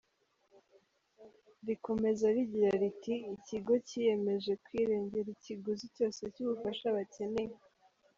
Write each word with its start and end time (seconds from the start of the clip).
Rikomeza 1.67 2.25
rigira 2.35 2.71
riti 2.81 3.13
“Ikigo 3.35 3.73
cyiyemeje 3.87 4.51
kwirengera 4.63 5.27
ikiguzi 5.35 5.85
cyose 5.95 6.21
cy’ubufasha 6.33 6.87
bakeneye.” 6.95 7.55